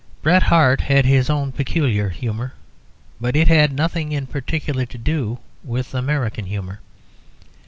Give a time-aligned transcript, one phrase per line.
[0.23, 2.55] Bret Harte had his own peculiar humour,
[3.19, 6.79] but it had nothing in particular to do with American humour.